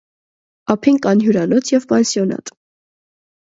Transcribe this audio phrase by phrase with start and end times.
[0.75, 2.53] Ափին կան հյուրանոց և պանսիոնատ։